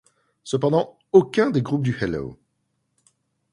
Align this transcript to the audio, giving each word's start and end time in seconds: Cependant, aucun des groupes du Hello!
Cependant, 0.43 0.97
aucun 1.11 1.51
des 1.51 1.61
groupes 1.61 1.83
du 1.83 1.95
Hello! 2.01 2.39